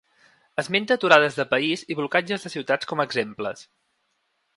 [0.61, 3.63] Esmenta aturades de país i blocatges de ciutats com a exemples.